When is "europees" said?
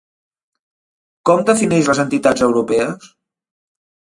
2.49-3.13